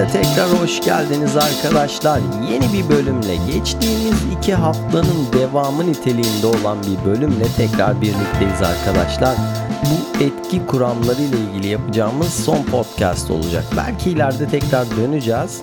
[0.00, 2.20] Podcast'e tekrar hoş geldiniz arkadaşlar.
[2.50, 9.36] Yeni bir bölümle geçtiğimiz iki haftanın devamı niteliğinde olan bir bölümle tekrar birlikteyiz arkadaşlar.
[9.84, 13.64] Bu etki kuramları ile ilgili yapacağımız son podcast olacak.
[13.76, 15.60] Belki ileride tekrar döneceğiz.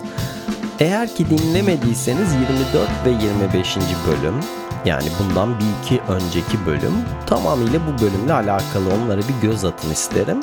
[0.79, 3.77] Eğer ki dinlemediyseniz 24 ve 25.
[4.07, 4.39] bölüm
[4.85, 6.94] yani bundan bir iki önceki bölüm
[7.27, 10.39] tamamıyla bu bölümle alakalı onlara bir göz atın isterim.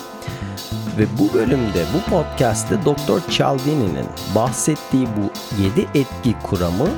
[0.99, 6.89] Ve bu bölümde, bu podcast'te Doktor Cialdini'nin bahsettiği bu 7 etki kuramı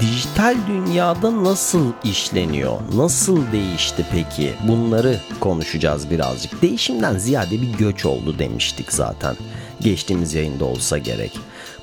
[0.00, 2.80] dijital dünyada nasıl işleniyor?
[2.94, 4.54] Nasıl değişti peki?
[4.68, 6.62] Bunları konuşacağız birazcık.
[6.62, 9.36] Değişimden ziyade bir göç oldu demiştik zaten.
[9.80, 11.38] Geçtiğimiz yayında olsa gerek.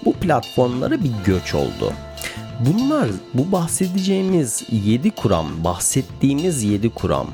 [0.05, 1.93] Bu platformlara bir göç oldu.
[2.59, 7.27] Bunlar bu bahsedeceğimiz 7 kuram, bahsettiğimiz 7 kuram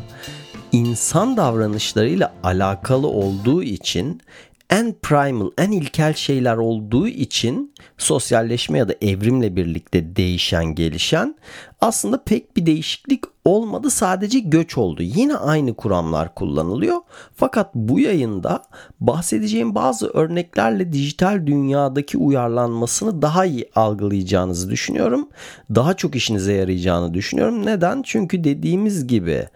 [0.75, 4.21] insan davranışlarıyla alakalı olduğu için
[4.69, 11.35] en primal, en ilkel şeyler olduğu için sosyalleşme ya da evrimle birlikte değişen, gelişen
[11.81, 13.89] aslında pek bir değişiklik olmadı.
[13.89, 15.01] Sadece göç oldu.
[15.01, 16.97] Yine aynı kuramlar kullanılıyor.
[17.35, 18.63] Fakat bu yayında
[18.99, 25.29] bahsedeceğim bazı örneklerle dijital dünyadaki uyarlanmasını daha iyi algılayacağınızı düşünüyorum.
[25.75, 27.65] Daha çok işinize yarayacağını düşünüyorum.
[27.65, 28.01] Neden?
[28.01, 29.47] Çünkü dediğimiz gibi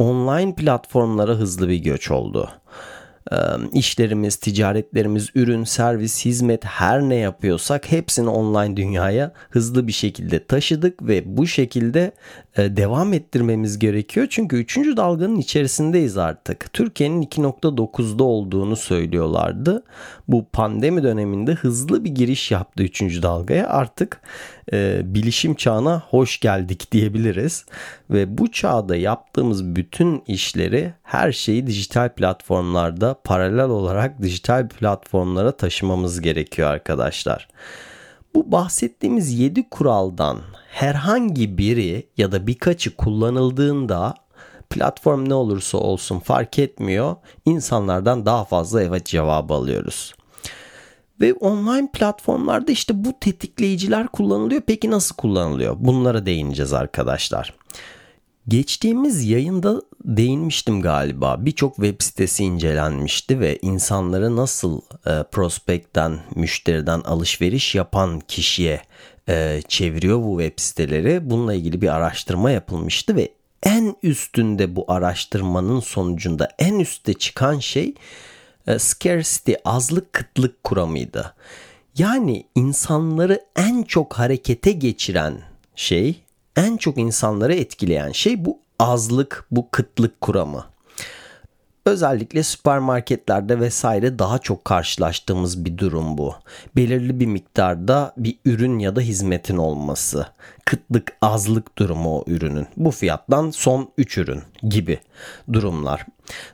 [0.00, 2.50] online platformlara hızlı bir göç oldu
[3.72, 11.02] işlerimiz, ticaretlerimiz, ürün, servis, hizmet her ne yapıyorsak hepsini online dünyaya hızlı bir şekilde taşıdık
[11.02, 12.12] ve bu şekilde
[12.56, 14.26] devam ettirmemiz gerekiyor.
[14.30, 14.76] Çünkü 3.
[14.76, 16.72] dalganın içerisindeyiz artık.
[16.72, 19.82] Türkiye'nin 2.9'da olduğunu söylüyorlardı.
[20.28, 23.02] Bu pandemi döneminde hızlı bir giriş yaptı 3.
[23.02, 23.68] dalgaya.
[23.68, 24.20] Artık
[24.72, 27.64] e, bilişim çağına hoş geldik diyebiliriz.
[28.10, 36.20] Ve bu çağda yaptığımız bütün işleri her şeyi dijital platformlarda paralel olarak dijital platformlara taşımamız
[36.20, 37.48] gerekiyor arkadaşlar.
[38.34, 40.38] Bu bahsettiğimiz 7 kuraldan
[40.68, 44.14] herhangi biri ya da birkaçı kullanıldığında
[44.70, 47.16] platform ne olursa olsun fark etmiyor.
[47.44, 50.14] İnsanlardan daha fazla evet cevabı alıyoruz.
[51.20, 54.60] Ve online platformlarda işte bu tetikleyiciler kullanılıyor.
[54.66, 55.76] Peki nasıl kullanılıyor?
[55.78, 57.54] Bunlara değineceğiz arkadaşlar.
[58.48, 61.46] Geçtiğimiz yayında değinmiştim galiba.
[61.46, 68.82] Birçok web sitesi incelenmişti ve insanları nasıl e, prospekten, müşteriden alışveriş yapan kişiye
[69.28, 71.30] e, çeviriyor bu web siteleri.
[71.30, 73.32] Bununla ilgili bir araştırma yapılmıştı ve
[73.62, 77.94] en üstünde bu araştırmanın sonucunda en üstte çıkan şey
[78.66, 81.34] e, scarcity azlık kıtlık kuramıydı.
[81.98, 85.42] Yani insanları en çok harekete geçiren
[85.76, 86.22] şey,
[86.56, 90.69] en çok insanları etkileyen şey bu azlık, bu kıtlık kuramı.
[91.86, 96.34] Özellikle süpermarketlerde vesaire daha çok karşılaştığımız bir durum bu.
[96.76, 100.26] Belirli bir miktarda bir ürün ya da hizmetin olması.
[100.64, 102.66] Kıtlık, azlık durumu o ürünün.
[102.76, 104.98] Bu fiyattan son 3 ürün gibi
[105.52, 106.06] durumlar.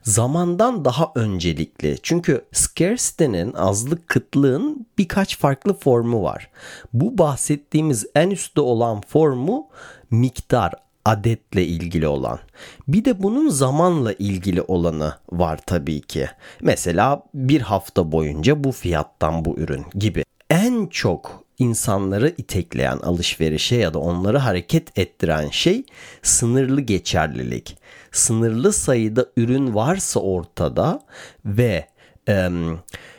[0.03, 1.99] Zamandan daha öncelikli.
[2.03, 6.51] Çünkü scarcity'nin, azlık, kıtlığın birkaç farklı formu var.
[6.93, 9.69] Bu bahsettiğimiz en üstte olan formu
[10.11, 10.73] miktar,
[11.07, 12.39] adetle ilgili olan.
[12.89, 16.29] Bir de bunun zamanla ilgili olanı var tabii ki.
[16.61, 20.25] Mesela bir hafta boyunca bu fiyattan bu ürün gibi.
[20.51, 25.85] En çok insanları itekleyen alışverişe ya da onları hareket ettiren şey
[26.23, 27.79] sınırlı geçerlilik.
[28.13, 31.01] Sınırlı sayıda ürün varsa ortada
[31.45, 31.87] ve
[32.29, 32.51] e,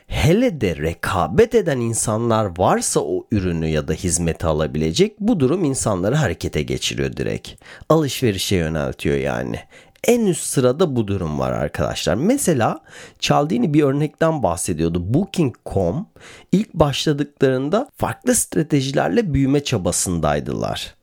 [0.07, 6.15] hele de rekabet eden insanlar varsa o ürünü ya da hizmeti alabilecek bu durum insanları
[6.15, 7.50] harekete geçiriyor direkt.
[7.89, 9.59] Alışverişe yöneltiyor yani.
[10.04, 12.15] En üst sırada bu durum var arkadaşlar.
[12.15, 12.80] Mesela
[13.19, 15.13] Çaldini bir örnekten bahsediyordu.
[15.13, 16.07] Booking.com
[16.51, 20.95] ilk başladıklarında farklı stratejilerle büyüme çabasındaydılar.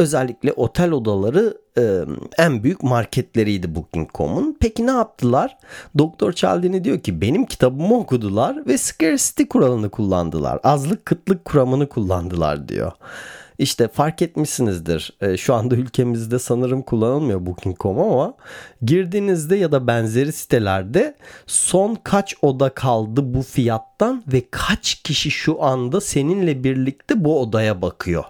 [0.00, 2.00] Özellikle otel odaları e,
[2.38, 4.56] en büyük marketleriydi Booking.com'un.
[4.60, 5.58] Peki ne yaptılar?
[5.98, 10.58] Doktor Cialdini diyor ki benim kitabımı okudular ve scarcity kuralını kullandılar.
[10.62, 12.92] Azlık kıtlık kuramını kullandılar diyor.
[13.58, 15.18] işte fark etmişsinizdir.
[15.36, 18.34] Şu anda ülkemizde sanırım kullanılmıyor Booking.com ama
[18.82, 21.14] girdiğinizde ya da benzeri sitelerde
[21.46, 27.82] son kaç oda kaldı bu fiyattan ve kaç kişi şu anda seninle birlikte bu odaya
[27.82, 28.24] bakıyor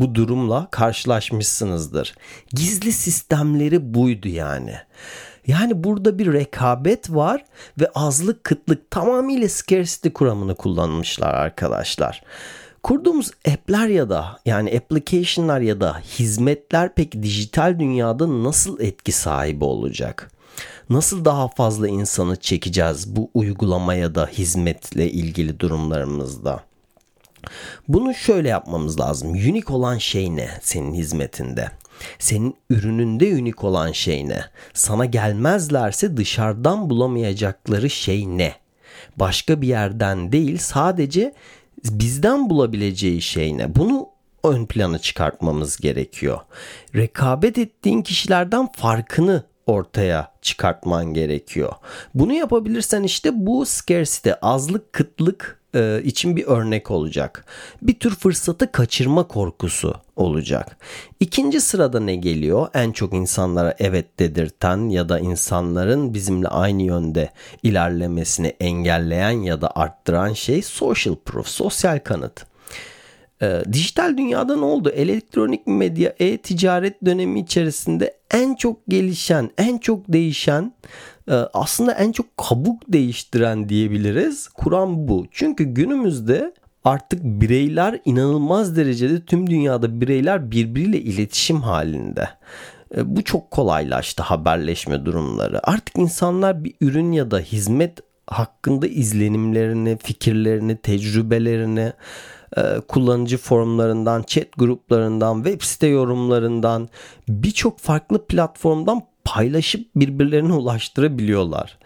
[0.00, 2.14] bu durumla karşılaşmışsınızdır.
[2.52, 4.74] Gizli sistemleri buydu yani.
[5.46, 7.44] Yani burada bir rekabet var
[7.80, 12.22] ve azlık kıtlık tamamıyla scarcity kuramını kullanmışlar arkadaşlar.
[12.82, 19.64] Kurduğumuz app'ler ya da yani application'lar ya da hizmetler peki dijital dünyada nasıl etki sahibi
[19.64, 20.30] olacak?
[20.90, 26.60] Nasıl daha fazla insanı çekeceğiz bu uygulamaya da hizmetle ilgili durumlarımızda?
[27.88, 29.30] Bunu şöyle yapmamız lazım.
[29.30, 31.70] Unik olan şey ne senin hizmetinde?
[32.18, 34.44] Senin ürününde unik olan şey ne?
[34.74, 38.54] Sana gelmezlerse dışarıdan bulamayacakları şey ne?
[39.16, 41.34] Başka bir yerden değil sadece
[41.84, 43.74] bizden bulabileceği şey ne?
[43.74, 44.08] Bunu
[44.44, 46.40] ön plana çıkartmamız gerekiyor.
[46.94, 51.72] Rekabet ettiğin kişilerden farkını ortaya çıkartman gerekiyor.
[52.14, 57.44] Bunu yapabilirsen işte bu scarcity, azlık, kıtlık e, için bir örnek olacak.
[57.82, 60.76] Bir tür fırsatı kaçırma korkusu olacak.
[61.20, 62.68] İkinci sırada ne geliyor?
[62.74, 67.30] En çok insanlara evet dedirten ya da insanların bizimle aynı yönde
[67.62, 72.46] ilerlemesini engelleyen ya da arttıran şey social proof, sosyal kanıt.
[73.42, 74.90] E, dijital dünyada ne oldu?
[74.90, 80.72] Elektronik medya, e-ticaret dönemi içerisinde en çok gelişen, en çok değişen
[81.30, 84.48] ee, aslında en çok kabuk değiştiren diyebiliriz.
[84.48, 85.26] Kuran bu.
[85.30, 92.28] Çünkü günümüzde artık bireyler inanılmaz derecede tüm dünyada bireyler birbiriyle iletişim halinde.
[92.96, 95.70] Ee, bu çok kolaylaştı haberleşme durumları.
[95.70, 101.92] Artık insanlar bir ürün ya da hizmet hakkında izlenimlerini, fikirlerini, tecrübelerini e,
[102.88, 106.88] kullanıcı forumlarından, chat gruplarından, web site yorumlarından
[107.28, 111.78] birçok farklı platformdan paylaşıp birbirlerine ulaştırabiliyorlar.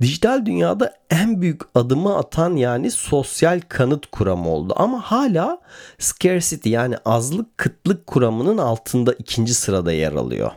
[0.00, 5.58] Dijital dünyada en büyük adımı atan yani sosyal kanıt kuramı oldu ama hala
[5.98, 10.50] scarcity yani azlık kıtlık kuramının altında ikinci sırada yer alıyor.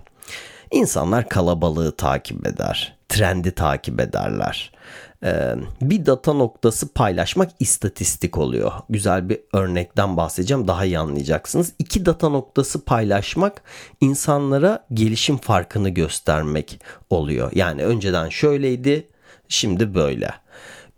[0.72, 4.72] İnsanlar kalabalığı takip eder, trendi takip ederler.
[5.24, 8.72] Ee, bir data noktası paylaşmak istatistik oluyor.
[8.90, 11.74] Güzel bir örnekten bahsedeceğim daha iyi anlayacaksınız.
[11.80, 13.62] İki data noktası paylaşmak
[14.02, 16.80] insanlara gelişim farkını göstermek
[17.10, 17.52] oluyor.
[17.56, 19.08] Yani önceden şöyleydi
[19.48, 20.34] şimdi böyle.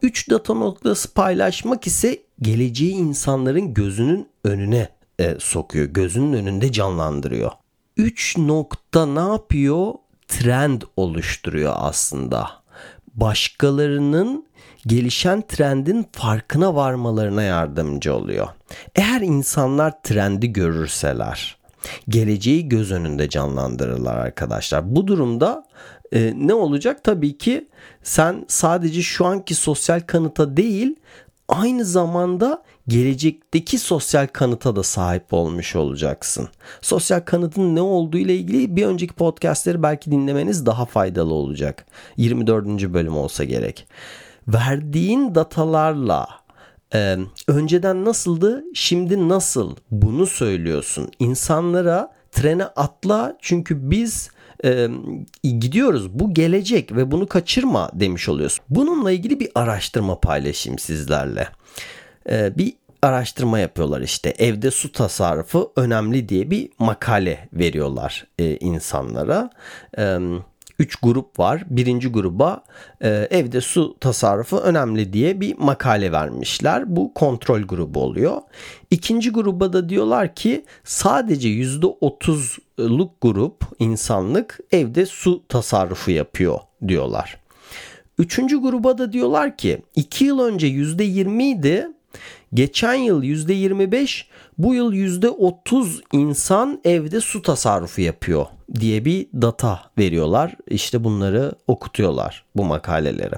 [0.02, 4.90] Üç data noktası paylaşmak ise geleceği insanların gözünün önüne
[5.20, 5.86] e, sokuyor.
[5.86, 7.52] Gözünün önünde canlandırıyor.
[7.98, 9.94] Üç nokta ne yapıyor?
[10.28, 12.63] Trend oluşturuyor aslında
[13.14, 14.46] başkalarının
[14.88, 18.48] gelişen trendin farkına varmalarına yardımcı oluyor.
[18.96, 21.58] Eğer insanlar trendi görürseler,
[22.10, 24.96] geleceği göz önünde canlandırırlar arkadaşlar.
[24.96, 25.66] Bu durumda
[26.12, 27.04] e, ne olacak?
[27.04, 27.68] Tabii ki
[28.04, 30.96] sen sadece şu anki sosyal kanıta değil,
[31.48, 36.50] aynı zamanda gelecekteki sosyal kanıta da sahip olmuş olacaksın.
[36.82, 41.86] Sosyal kanıtın ne olduğu ile ilgili bir önceki podcastleri belki dinlemeniz daha faydalı olacak.
[42.18, 42.68] 24.
[42.68, 43.88] bölüm olsa gerek.
[44.48, 46.28] Verdiğin datalarla
[46.94, 51.12] e, önceden nasıldı, şimdi nasıl bunu söylüyorsun.
[51.20, 54.30] İnsanlara trene atla çünkü biz
[54.66, 54.88] e,
[55.44, 56.20] gidiyoruz.
[56.20, 58.66] Bu gelecek ve bunu kaçırma demiş oluyorsun.
[58.70, 61.48] Bununla ilgili bir araştırma paylaşayım sizlerle.
[62.30, 69.50] E, bir araştırma yapıyorlar işte evde su tasarrufu önemli diye bir makale veriyorlar e, insanlara.
[69.98, 70.18] E,
[70.80, 71.64] üç grup var.
[71.70, 72.64] Birinci gruba
[73.02, 76.96] e, evde su tasarrufu önemli diye bir makale vermişler.
[76.96, 78.42] Bu kontrol grubu oluyor.
[78.92, 87.40] İkinci gruba da diyorlar ki sadece yüzde otuzluk grup insanlık evde su tasarrufu yapıyor diyorlar.
[88.18, 91.88] Üçüncü gruba da diyorlar ki iki yıl önce yüzde yirmi idi
[92.54, 94.26] Geçen yıl %25,
[94.58, 98.46] bu yıl %30 insan evde su tasarrufu yapıyor
[98.80, 100.56] diye bir data veriyorlar.
[100.68, 103.36] İşte bunları okutuyorlar bu makaleleri.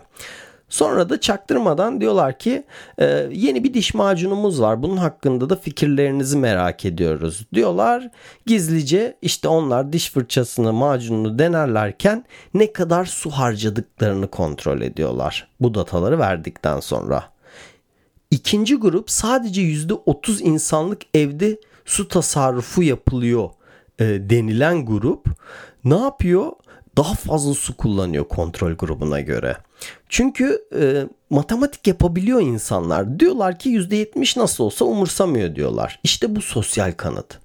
[0.70, 2.64] Sonra da çaktırmadan diyorlar ki
[2.98, 4.84] e, yeni bir diş macunumuz var.
[4.84, 8.10] Bunun hakkında da fikirlerinizi merak ediyoruz diyorlar.
[8.46, 15.48] Gizlice işte onlar diş fırçasını macununu denerlerken ne kadar su harcadıklarını kontrol ediyorlar.
[15.60, 17.35] Bu dataları verdikten sonra.
[18.32, 23.50] İkinci grup sadece %30 insanlık evde su tasarrufu yapılıyor
[24.00, 25.26] e, denilen grup
[25.84, 26.52] ne yapıyor?
[26.98, 29.58] daha fazla su kullanıyor kontrol grubuna göre.
[30.10, 33.20] Çünkü e, matematik yapabiliyor insanlar.
[33.20, 36.00] Diyorlar ki %70 nasıl olsa umursamıyor diyorlar.
[36.04, 37.40] İşte bu sosyal kanıt.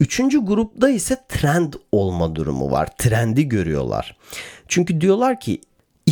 [0.00, 2.88] Üçüncü grupta ise trend olma durumu var.
[2.98, 4.16] Trendi görüyorlar.
[4.68, 5.60] Çünkü diyorlar ki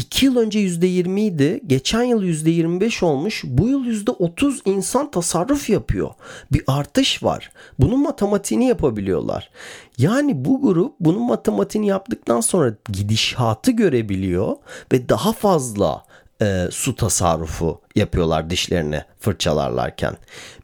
[0.07, 1.61] 2 yıl önce %20 idi.
[1.67, 3.45] Geçen yıl %25 olmuş.
[3.47, 6.11] Bu yıl %30 insan tasarruf yapıyor.
[6.53, 7.51] Bir artış var.
[7.79, 9.51] Bunun matematiğini yapabiliyorlar.
[9.99, 14.57] Yani bu grup bunun matematiğini yaptıktan sonra gidişatı görebiliyor
[14.93, 16.05] ve daha fazla
[16.43, 20.17] e, su tasarrufu yapıyorlar dişlerini fırçalarlarken.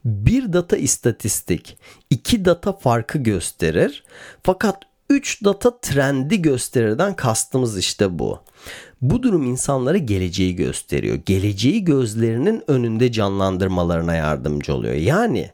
[0.05, 1.77] Bir data istatistik
[2.09, 4.03] iki data farkı gösterir.
[4.43, 4.77] Fakat
[5.09, 8.39] 3 data trendi gösterirden kastımız işte bu.
[9.03, 11.15] Bu durum insanlara geleceği gösteriyor.
[11.25, 14.93] Geleceği gözlerinin önünde canlandırmalarına yardımcı oluyor.
[14.93, 15.49] Yani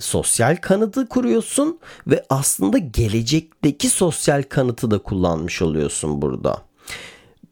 [0.00, 6.62] sosyal kanıtı kuruyorsun ve aslında gelecekteki sosyal kanıtı da kullanmış oluyorsun burada.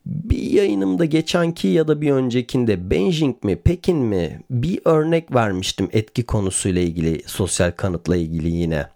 [0.07, 6.26] Bir yayınımda geçenki ya da bir öncekinde Beijing mi Pekin mi bir örnek vermiştim etki
[6.26, 8.87] konusuyla ilgili sosyal kanıtla ilgili yine.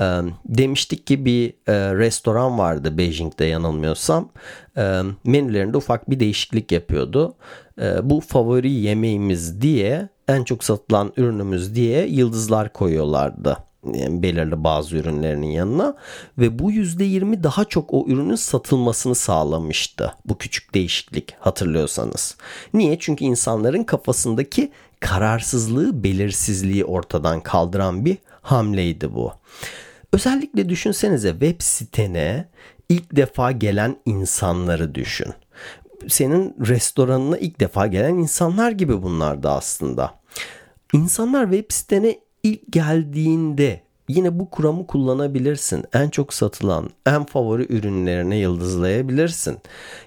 [0.00, 4.28] E, demiştik ki bir e, restoran vardı Beijing'de yanılmıyorsam.
[4.76, 7.34] E, menülerinde ufak bir değişiklik yapıyordu.
[7.80, 13.56] E, bu favori yemeğimiz diye en çok satılan ürünümüz diye yıldızlar koyuyorlardı
[13.94, 15.96] yani belirli bazı ürünlerinin yanına
[16.38, 20.14] ve bu %20 daha çok o ürünün satılmasını sağlamıştı.
[20.24, 22.36] Bu küçük değişiklik hatırlıyorsanız.
[22.74, 22.98] Niye?
[22.98, 29.32] Çünkü insanların kafasındaki kararsızlığı, belirsizliği ortadan kaldıran bir hamleydi bu.
[30.16, 32.48] Özellikle düşünsenize web sitene
[32.88, 35.32] ilk defa gelen insanları düşün.
[36.08, 40.14] Senin restoranına ilk defa gelen insanlar gibi bunlar da aslında.
[40.92, 45.84] İnsanlar web sitene ilk geldiğinde yine bu kuramı kullanabilirsin.
[45.92, 49.58] En çok satılan, en favori ürünlerine yıldızlayabilirsin.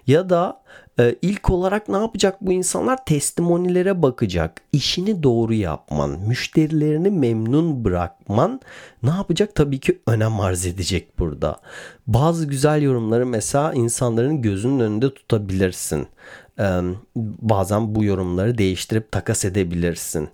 [0.07, 0.61] Ya da
[0.99, 3.05] ee, ilk olarak ne yapacak bu insanlar?
[3.05, 4.61] Testimonilere bakacak.
[4.73, 8.61] İşini doğru yapman, müşterilerini memnun bırakman
[9.03, 9.55] ne yapacak?
[9.55, 11.59] Tabii ki önem arz edecek burada.
[12.07, 16.07] Bazı güzel yorumları mesela insanların gözünün önünde tutabilirsin.
[16.59, 16.81] Ee,
[17.41, 20.29] bazen bu yorumları değiştirip takas edebilirsin.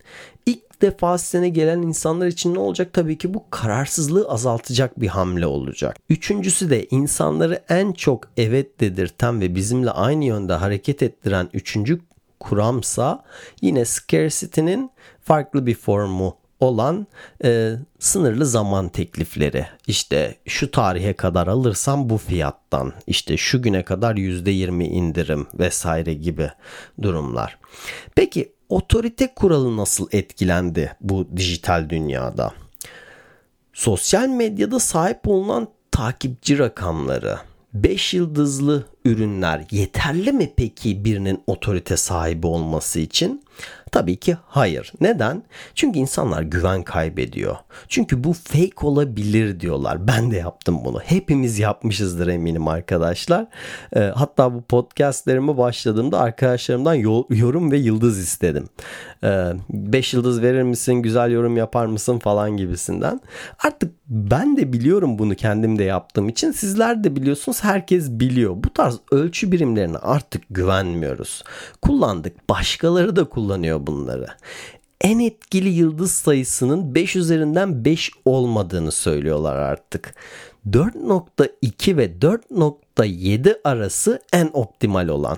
[0.86, 2.94] İlk defasına gelen insanlar için ne olacak?
[2.94, 5.96] Tabii ki bu kararsızlığı azaltacak bir hamle olacak.
[6.10, 12.02] Üçüncüsü de insanları en çok evet dedirten ve bizimle aynı yönde hareket ettiren üçüncü
[12.40, 13.24] kuramsa
[13.62, 17.08] yine scarcity'nin farklı bir formu olan
[17.44, 19.68] e, sınırlı zaman teklifleri.
[19.88, 26.52] İşte şu tarihe kadar alırsam bu fiyattan, işte şu güne kadar %20 indirim vesaire gibi
[27.02, 27.58] durumlar.
[28.16, 32.54] Peki otorite kuralı nasıl etkilendi bu dijital dünyada?
[33.74, 37.38] Sosyal medyada sahip olunan takipçi rakamları,
[37.74, 43.46] 5 yıldızlı ürünler yeterli mi peki birinin otorite sahibi olması için?
[43.96, 44.94] Tabii ki hayır.
[45.02, 45.44] Neden?
[45.76, 47.56] Çünkü insanlar güven kaybediyor.
[47.88, 50.08] Çünkü bu fake olabilir diyorlar.
[50.08, 51.00] Ben de yaptım bunu.
[51.00, 53.48] Hepimiz yapmışızdır eminim arkadaşlar.
[53.96, 56.94] E, hatta bu podcastlerime başladığımda arkadaşlarımdan
[57.30, 58.70] yorum ve yıldız istedim.
[59.24, 63.22] 5 e, yıldız verir misin, güzel yorum yapar mısın falan gibisinden.
[63.64, 66.52] Artık ben de biliyorum bunu kendim de yaptığım için.
[66.52, 67.64] Sizler de biliyorsunuz.
[67.64, 68.56] Herkes biliyor.
[68.56, 71.44] Bu tarz ölçü birimlerine artık güvenmiyoruz.
[71.82, 72.50] Kullandık.
[72.50, 74.28] Başkaları da kullanıyor bunları.
[75.02, 80.16] En etkili yıldız sayısının 5 üzerinden 5 olmadığını söylüyorlar artık.
[80.70, 85.38] 4.2 ve 4.7 arası en optimal olan.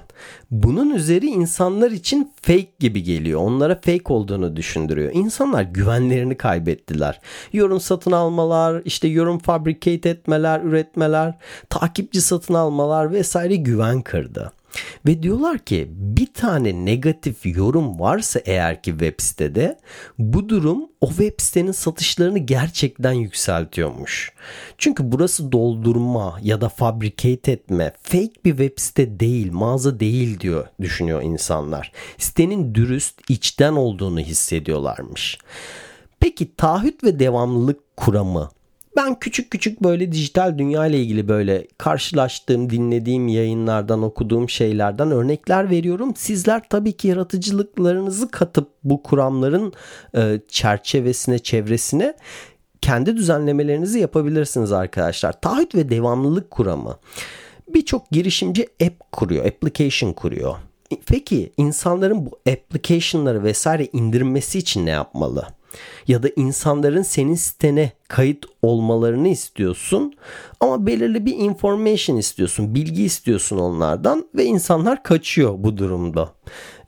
[0.52, 3.42] Bunun üzeri insanlar için fake gibi geliyor.
[3.42, 5.12] Onlara fake olduğunu düşündürüyor.
[5.14, 7.22] İnsanlar güvenlerini kaybettiler.
[7.54, 11.34] Yorum satın almalar, işte yorum fabricate etmeler, üretmeler,
[11.70, 14.52] takipçi satın almalar vesaire güven kırdı.
[15.06, 19.78] Ve diyorlar ki bir tane negatif yorum varsa eğer ki web sitede
[20.20, 24.34] bu durum o web sitenin satışlarını gerçekten yükseltiyormuş.
[24.78, 30.68] Çünkü burası doldurma ya da fabricate etme, fake bir web site değil, mağaza değil diyor
[30.82, 31.92] düşünüyor insanlar.
[32.18, 35.38] Sitenin dürüst, içten olduğunu hissediyorlarmış.
[36.20, 38.50] Peki taahhüt ve devamlılık kuramı
[38.98, 45.70] ben küçük küçük böyle dijital dünya ile ilgili böyle karşılaştığım, dinlediğim yayınlardan, okuduğum şeylerden örnekler
[45.70, 46.14] veriyorum.
[46.16, 49.74] Sizler tabii ki yaratıcılıklarınızı katıp bu kuramların
[50.16, 52.14] e, çerçevesine, çevresine
[52.82, 55.42] kendi düzenlemelerinizi yapabilirsiniz arkadaşlar.
[55.42, 56.98] Taahhüt ve devamlılık kuramı.
[57.68, 60.56] Birçok girişimci app kuruyor, application kuruyor.
[61.06, 65.57] Peki insanların bu application'ları vesaire indirmesi için ne yapmalı?
[66.08, 70.14] Ya da insanların senin sitene kayıt olmalarını istiyorsun
[70.60, 76.34] ama belirli bir information istiyorsun, bilgi istiyorsun onlardan ve insanlar kaçıyor bu durumda.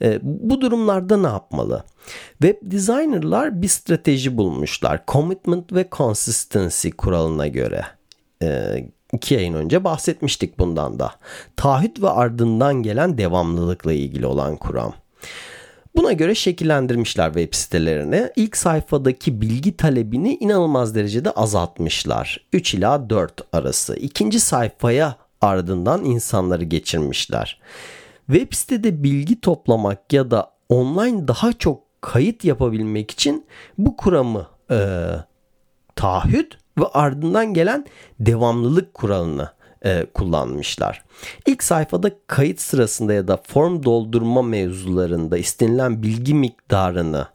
[0.02, 1.84] E, bu durumlarda ne yapmalı?
[2.32, 5.04] Web designerlar bir strateji bulmuşlar.
[5.08, 7.86] Commitment ve consistency kuralına göre.
[8.44, 8.78] E,
[9.14, 11.12] iki yayın önce bahsetmiştik bundan da.
[11.56, 14.94] Taahhüt ve ardından gelen devamlılıkla ilgili olan kuram.
[16.00, 18.30] Buna göre şekillendirmişler web sitelerini.
[18.36, 22.46] İlk sayfadaki bilgi talebini inanılmaz derecede azaltmışlar.
[22.54, 23.96] 3 ila 4 arası.
[23.96, 27.60] İkinci sayfaya ardından insanları geçirmişler.
[28.28, 33.46] Web sitede bilgi toplamak ya da online daha çok kayıt yapabilmek için
[33.78, 35.08] bu kuramı e,
[35.96, 37.86] taahhüt ve ardından gelen
[38.20, 39.50] devamlılık kuralını
[39.86, 41.04] e, kullanmışlar.
[41.48, 47.28] İlk sayfada kayıt sırasında ya da form doldurma mevzularında istenilen bilgi miktarını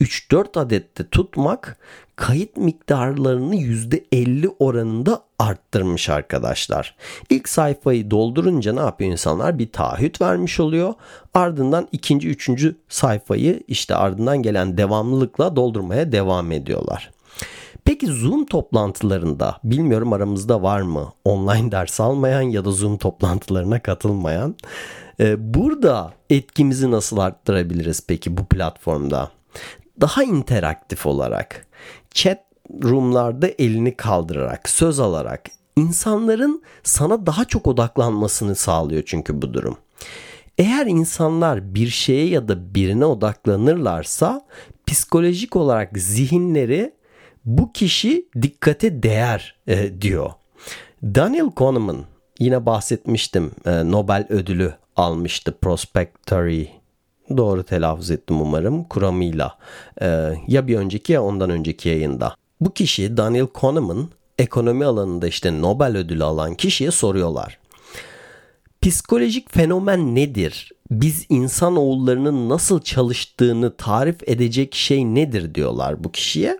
[0.00, 1.78] 3-4 adette tutmak
[2.16, 6.96] kayıt miktarlarını %50 oranında arttırmış arkadaşlar.
[7.30, 9.58] İlk sayfayı doldurunca ne yapıyor insanlar?
[9.58, 10.94] Bir taahhüt vermiş oluyor.
[11.34, 17.10] Ardından ikinci, üçüncü sayfayı işte ardından gelen devamlılıkla doldurmaya devam ediyorlar.
[17.88, 24.56] Peki Zoom toplantılarında bilmiyorum aramızda var mı online ders almayan ya da Zoom toplantılarına katılmayan
[25.20, 29.30] e, burada etkimizi nasıl arttırabiliriz peki bu platformda?
[30.00, 31.66] Daha interaktif olarak
[32.10, 32.38] chat
[32.82, 39.76] roomlarda elini kaldırarak söz alarak insanların sana daha çok odaklanmasını sağlıyor çünkü bu durum.
[40.58, 44.46] Eğer insanlar bir şeye ya da birine odaklanırlarsa
[44.86, 46.97] psikolojik olarak zihinleri
[47.48, 50.30] bu kişi dikkate değer e, diyor.
[51.02, 52.04] Daniel Kahneman
[52.38, 56.66] yine bahsetmiştim e, Nobel ödülü almıştı Prospectory
[57.36, 59.58] doğru telaffuz ettim umarım kuramıyla
[60.00, 60.06] e,
[60.46, 62.34] ya bir önceki ya ondan önceki yayında.
[62.60, 67.58] Bu kişi Daniel Kahneman ekonomi alanında işte Nobel ödülü alan kişiye soruyorlar.
[68.82, 70.72] Psikolojik fenomen nedir?
[70.90, 76.58] Biz insan oğullarının nasıl çalıştığını tarif edecek şey nedir diyorlar bu kişiye.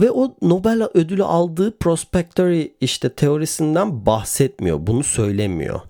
[0.00, 4.86] Ve o Nobel ödülü aldığı prospectory işte teorisinden bahsetmiyor.
[4.86, 5.80] Bunu söylemiyor.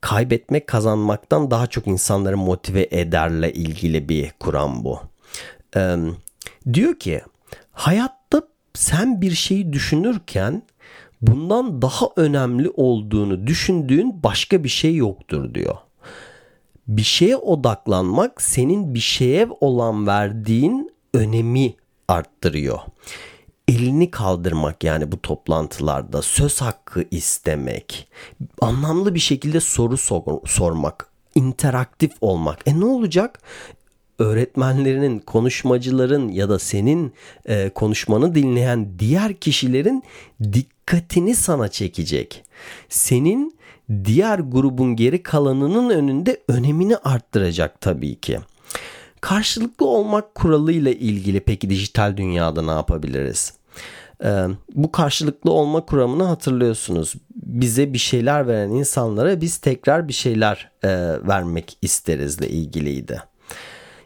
[0.00, 5.00] Kaybetmek kazanmaktan daha çok insanları motive ederle ilgili bir kuram bu.
[5.76, 5.96] Ee,
[6.72, 7.22] diyor ki
[7.72, 8.42] hayatta
[8.74, 10.62] sen bir şeyi düşünürken
[11.20, 15.76] bundan daha önemli olduğunu düşündüğün başka bir şey yoktur diyor.
[16.88, 21.74] Bir şeye odaklanmak senin bir şeye olan verdiğin önemi
[22.08, 22.78] arttırıyor.
[23.68, 28.08] Elini kaldırmak yani bu toplantılarda söz hakkı istemek,
[28.60, 32.68] anlamlı bir şekilde soru sor- sormak, interaktif olmak.
[32.68, 33.40] E ne olacak?
[34.18, 37.12] öğretmenlerinin, konuşmacıların ya da senin
[37.46, 40.02] e, konuşmanı dinleyen diğer kişilerin
[40.52, 42.44] dikkatini sana çekecek.
[42.88, 43.58] Senin
[44.04, 48.38] diğer grubun geri kalanının önünde önemini arttıracak tabii ki.
[49.20, 53.52] Karşılıklı olmak kuralıyla ilgili peki dijital dünyada ne yapabiliriz?
[54.24, 57.14] Ee, bu karşılıklı olma kuramını hatırlıyorsunuz.
[57.34, 60.88] Bize bir şeyler veren insanlara biz tekrar bir şeyler e,
[61.28, 63.22] vermek isterizle ilgiliydi.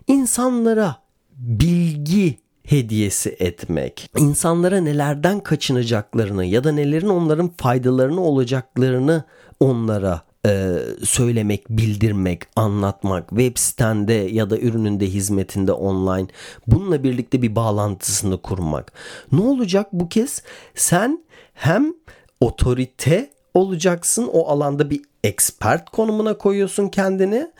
[0.08, 0.96] İnsanlara
[1.36, 9.24] bilgi hediyesi etmek, insanlara nelerden kaçınacaklarını ya da nelerin onların faydalarını olacaklarını
[9.60, 16.26] onlara e, söylemek, bildirmek, anlatmak, web sitende ya da ürününde, hizmetinde online
[16.66, 18.92] bununla birlikte bir bağlantısını kurmak.
[19.32, 20.42] Ne olacak bu kez?
[20.74, 21.24] Sen
[21.54, 21.94] hem
[22.40, 27.50] otorite olacaksın, o alanda bir expert konumuna koyuyorsun kendini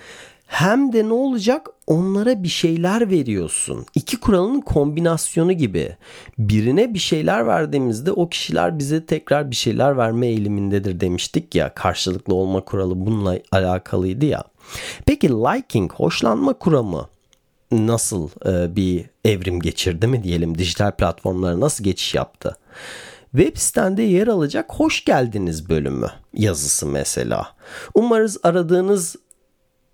[0.53, 3.87] hem de ne olacak onlara bir şeyler veriyorsun.
[3.95, 5.97] İki kuralın kombinasyonu gibi.
[6.39, 11.75] Birine bir şeyler verdiğimizde o kişiler bize tekrar bir şeyler verme eğilimindedir demiştik ya.
[11.75, 14.45] Karşılıklı olma kuralı bununla alakalıydı ya.
[15.07, 17.09] Peki liking, hoşlanma kuramı
[17.73, 20.59] nasıl e, bir evrim geçirdi mi diyelim?
[20.59, 22.57] Dijital platformlara nasıl geçiş yaptı?
[23.31, 27.49] Web sitende yer alacak hoş geldiniz bölümü yazısı mesela.
[27.95, 29.17] Umarız aradığınız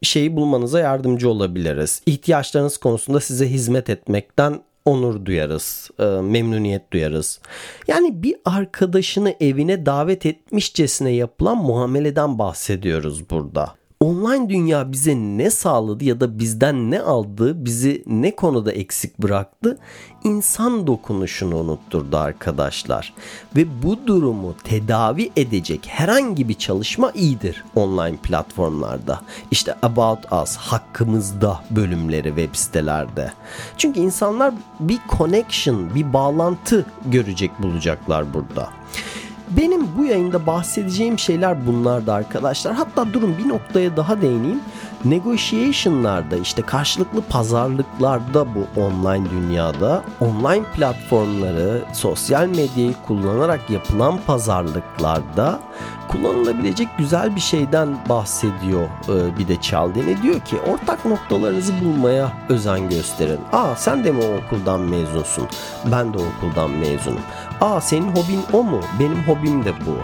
[0.03, 2.03] şeyi bulmanıza yardımcı olabiliriz.
[2.07, 7.41] İhtiyaçlarınız konusunda size hizmet etmekten onur duyarız, e, memnuniyet duyarız.
[7.89, 13.75] Yani bir arkadaşını evine davet etmişçesine yapılan muameleden bahsediyoruz burada.
[14.01, 19.79] Online dünya bize ne sağladı ya da bizden ne aldı, bizi ne konuda eksik bıraktı?
[20.25, 23.15] İnsan dokunuşunu unutturdu arkadaşlar.
[23.57, 29.21] Ve bu durumu tedavi edecek herhangi bir çalışma iyidir online platformlarda.
[29.51, 33.33] İşte About Us, hakkımızda bölümleri web sitelerde.
[33.79, 38.69] Çünkü insanlar bir connection, bir bağlantı görecek bulacaklar burada.
[39.57, 42.75] Benim bu yayında bahsedeceğim şeyler bunlardı arkadaşlar.
[42.75, 44.61] Hatta durun bir noktaya daha değineyim.
[45.05, 55.61] Negotiation'larda işte karşılıklı pazarlıklarda bu online dünyada online platformları, sosyal medyayı kullanarak yapılan pazarlıklarda
[56.09, 60.23] kullanılabilecek güzel bir şeyden bahsediyor e, bir de Çaldene.
[60.23, 63.41] Diyor ki ortak noktalarınızı bulmaya özen gösterin.
[63.53, 65.49] Aa sen de mi o okuldan mezunsun?
[65.93, 67.21] Ben de o okuldan mezunum.
[67.61, 68.81] Aa senin hobin o mu?
[69.01, 69.97] Benim hobim de bu.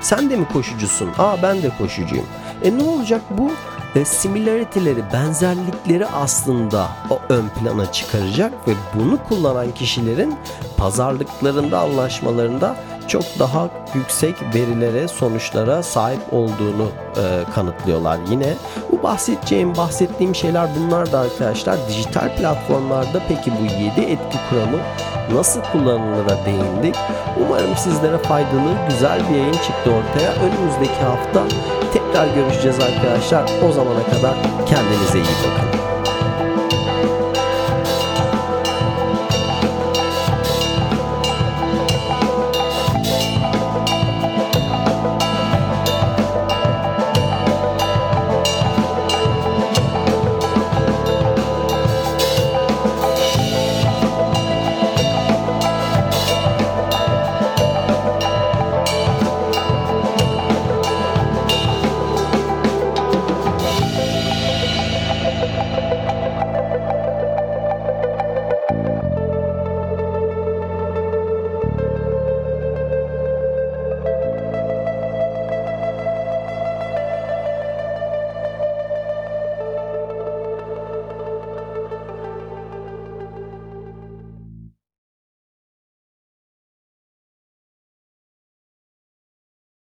[0.00, 1.08] Sen de mi koşucusun?
[1.18, 2.26] Aa ben de koşucuyum.
[2.64, 3.50] E ne olacak bu?
[3.94, 10.34] E, similarity'leri, benzerlikleri aslında o ön plana çıkaracak ve bunu kullanan kişilerin
[10.76, 12.76] pazarlıklarında, anlaşmalarında
[13.10, 18.18] çok daha yüksek verilere, sonuçlara sahip olduğunu e, kanıtlıyorlar.
[18.30, 18.54] Yine
[18.92, 21.76] bu bahsedeceğim, bahsettiğim şeyler bunlar da arkadaşlar.
[21.88, 24.78] Dijital platformlarda peki bu 7 etki kuramı
[25.34, 26.96] nasıl kullanılır'a değindik.
[27.46, 30.32] Umarım sizlere faydalı, güzel bir yayın çıktı ortaya.
[30.32, 31.42] Önümüzdeki hafta
[31.92, 33.42] tekrar görüşeceğiz arkadaşlar.
[33.68, 34.34] O zamana kadar
[34.66, 35.79] kendinize iyi bakın.